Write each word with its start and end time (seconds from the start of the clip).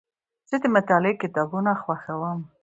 زه 0.49 0.55
د 0.63 0.65
مطالعې 0.75 1.13
کتابونه 1.23 1.71
خوښوم. 1.83 2.39